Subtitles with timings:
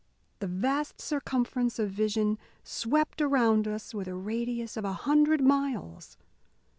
[0.39, 6.17] The vast circumference of vision swept around us with a radius of a hundred miles.